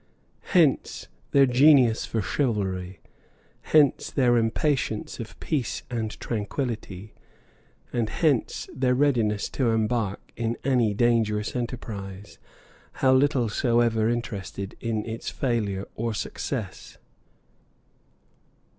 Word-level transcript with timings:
Hence 0.55 1.07
their 1.29 1.45
genius 1.45 2.07
for 2.07 2.23
chivalry; 2.23 3.01
hence 3.61 4.09
their 4.09 4.35
impatience 4.35 5.19
of 5.19 5.39
peace 5.39 5.83
and 5.91 6.19
tranquillity; 6.19 7.13
and 7.93 8.09
hence 8.09 8.67
their 8.73 8.95
readiness 8.95 9.47
to 9.49 9.69
embark 9.69 10.31
in 10.35 10.57
any 10.63 10.95
dangerous 10.95 11.55
enterprise, 11.55 12.39
how 12.93 13.13
little 13.13 13.47
soever 13.47 14.09
interested 14.09 14.75
in 14.79 15.05
its 15.05 15.29
failure 15.29 15.87
or 15.93 16.15
success. 16.15 16.97